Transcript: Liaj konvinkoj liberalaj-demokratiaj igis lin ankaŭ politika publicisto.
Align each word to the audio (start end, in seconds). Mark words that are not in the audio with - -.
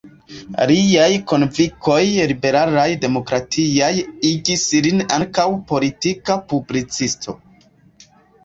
Liaj 0.69 1.09
konvinkoj 1.31 1.97
liberalaj-demokratiaj 2.31 3.91
igis 4.31 4.65
lin 4.87 5.05
ankaŭ 5.19 5.47
politika 5.73 6.41
publicisto. 6.55 7.41